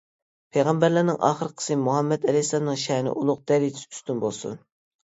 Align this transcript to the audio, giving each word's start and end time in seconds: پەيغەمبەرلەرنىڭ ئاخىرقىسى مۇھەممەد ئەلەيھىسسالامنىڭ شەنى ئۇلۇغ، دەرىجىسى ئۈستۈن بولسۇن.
پەيغەمبەرلەرنىڭ 0.55 1.19
ئاخىرقىسى 1.27 1.77
مۇھەممەد 1.83 2.27
ئەلەيھىسسالامنىڭ 2.29 2.81
شەنى 2.87 3.15
ئۇلۇغ، 3.17 3.45
دەرىجىسى 3.53 3.89
ئۈستۈن 3.95 4.27
بولسۇن. 4.27 4.61